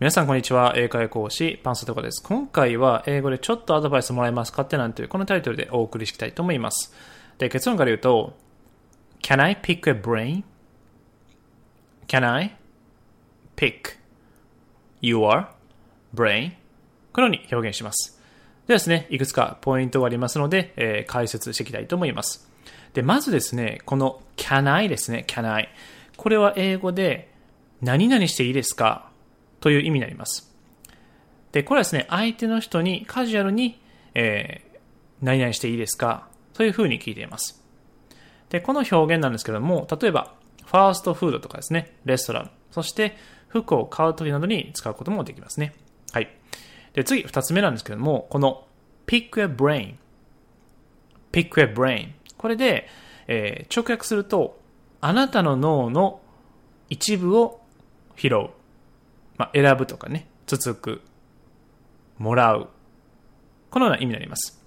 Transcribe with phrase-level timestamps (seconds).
[0.00, 0.74] 皆さんこんにちは。
[0.76, 2.22] 英会講師、パンサトコです。
[2.22, 6.94] 今回は英語でちょっとアドバイスもらえますかってなんていうこのタイトルでお送りしたいと思います。
[7.38, 8.38] で、結論から言うと、
[9.22, 10.44] Can I pick a brain?Can
[12.32, 12.56] I
[13.56, 13.96] pick
[15.02, 15.48] your
[16.14, 16.52] brain?
[17.12, 18.22] このように表現します。
[18.68, 22.48] ではですね、いくつかポイントがありますので、えー、解説していきたいと思います。
[22.94, 25.68] で、まずですね、この can I ですね、can I。
[26.16, 27.32] これは英語で
[27.82, 29.07] 何々していいですか？
[29.60, 30.54] という意味になります。
[31.52, 33.80] で、これはですね、相手の人にカジュアルに、
[34.14, 34.78] えー、
[35.22, 37.62] 何々していいですかというふうに聞いています。
[38.50, 43.16] で、この表現なんですけども、例えば、ファーストフードとかですね、レストラン、そして
[43.48, 45.74] 服を買うときなどに使うこともできますね。
[46.12, 46.28] はい。
[46.92, 48.66] で、次、二つ目なんですけども、この
[49.06, 49.94] pick a brain,
[51.32, 52.88] pick a brain これで、
[53.26, 54.60] えー、直訳すると、
[55.00, 56.20] あなたの脳の
[56.88, 57.60] 一部を
[58.16, 58.50] 拾う。
[59.38, 61.00] まあ、選ぶとかね、つつく、
[62.18, 62.68] もらう。
[63.70, 64.60] このような意味になります。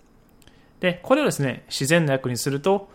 [0.79, 2.89] で、これをですね、自然な訳にすると、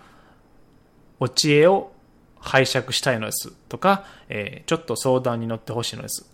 [1.20, 1.92] お知恵を
[2.40, 6.28] 拝借したいのですとか、えー、ちょっと相談に乗ってほしいのです。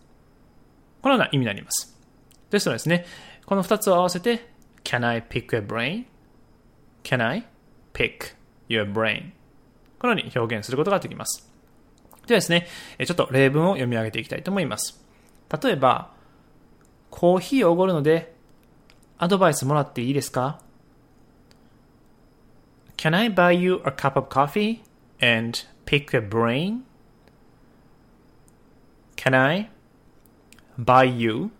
[1.02, 1.96] このような意味になります。
[2.50, 3.06] ですのでですね、
[3.46, 4.50] この二つを合わせて、
[4.84, 7.46] Can I pick a brain?Can I
[7.92, 8.34] pick
[8.68, 9.32] your brain?
[9.98, 11.50] このように表現することができます。
[12.26, 12.68] ではですね、
[13.04, 15.04] ちょっと例文を読み上げていきたいと思います。
[15.60, 16.10] 例えば、
[17.10, 18.34] コーヒーをおごるので、
[19.18, 20.60] アドバイスもらっていいですか
[22.96, 24.80] ?Can I buy you a cup of coffee
[25.20, 26.80] and pick a brain?
[29.16, 29.70] Can I
[30.78, 31.50] buy you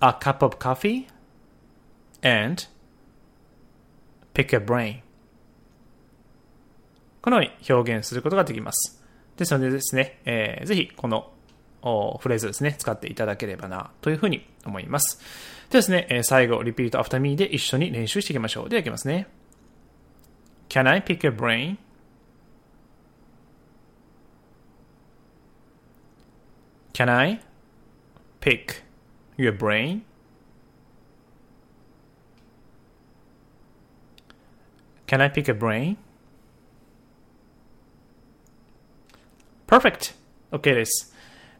[0.00, 1.06] a cup of coffee
[2.22, 2.64] and
[4.34, 5.00] pick a brain?
[7.22, 9.02] このように表現することができます。
[9.36, 11.33] ですのでですね、えー、ぜひこの
[12.18, 15.18] フレーズですね、使っていただければな、というふうに思います。
[15.70, 18.68] ではですね、最後、 repeat after me で一緒に練習していきましょう。
[18.68, 19.28] では、いきますね。
[20.68, 21.76] Can I pick your brain?
[26.94, 27.40] Can I
[28.40, 28.82] pick
[29.36, 30.02] your brain?
[35.06, 35.96] Can I pick a brain?
[39.66, 40.14] Perfect!
[40.52, 41.13] OK です。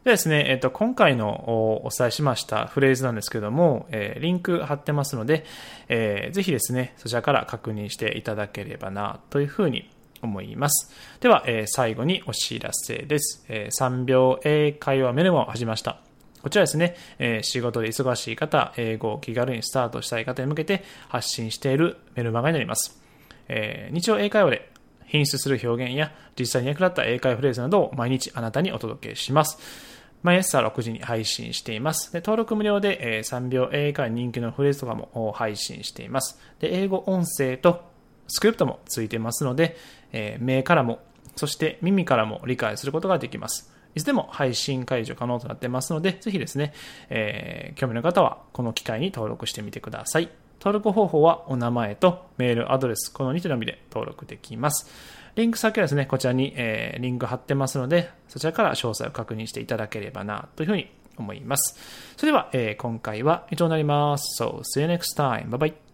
[0.05, 5.45] でですね、えっと、今回のお伝えしましたフレーズなんですけども、えー、リンク貼ってますので、
[5.89, 9.89] えー、ぜひですね、そちらから確認していただければな、というふうに
[10.21, 10.93] 思います。
[11.21, 13.45] では、えー、最後にお知らせです。
[13.49, 15.99] えー、3秒英会話メルモを始めました。
[16.43, 23.01] こちらですね、えー、仕事で忙しい方、英語を気軽にスタートしたい方に向けて発信しているメルマガになります。
[23.47, 24.71] え、日常英会話で
[25.07, 29.94] 品質する表現や実際に役立った英会話フレーズなどを毎日あなたにお届けします。
[30.25, 32.11] 毎朝6時に配信しています。
[32.11, 36.39] で登録無料で、えー、3秒英会人気のフレーズとかも配信しています。
[36.59, 37.83] で英語音声と
[38.27, 39.77] スクリプトもついてますので、
[40.11, 40.99] えー、目からも、
[41.35, 43.71] そして耳からも理解することができます。
[43.93, 46.73] いつでも配信解除可能となってますので、ぜひですね、
[47.11, 50.29] えー、興味の方はこの機会に登録してみてください。
[50.59, 54.89] 登録方法はお名前とメール、アドレス、この2手のみで登録できます。
[55.35, 61.77] リンク先はですね、こちらに、えー、リンク貼ってますので、そちらから詳細を確認していただければな、というふうに思います。
[62.17, 64.41] それでは、えー、今回は以上になります。
[64.41, 65.49] So, see you next time.
[65.49, 65.84] Bye bye.